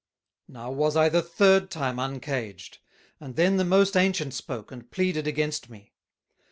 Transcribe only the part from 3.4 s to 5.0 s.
the most Ancient spoke, and